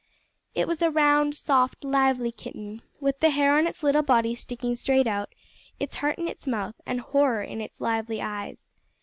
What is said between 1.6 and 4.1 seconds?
lively kitten, with the hair on its little